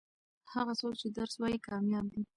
[0.53, 2.21] هغه څوک چې درس وايي کامياب دي.